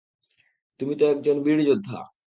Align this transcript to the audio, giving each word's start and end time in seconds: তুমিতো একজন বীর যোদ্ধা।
তুমিতো 0.79 1.03
একজন 1.05 1.35
বীর 1.43 1.59
যোদ্ধা। 1.65 1.99